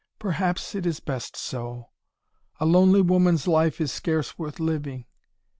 [0.17, 1.89] "Perhaps it is best so.
[2.59, 5.05] A lonely woman's life is scarce worth living.